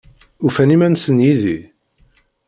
[0.47, 1.57] Ufan iman-nsen yid-i?